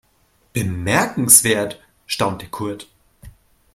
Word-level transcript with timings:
"Bemerkenswert", 0.53 1.79
staunte 2.07 2.47
Kurt. 2.49 2.87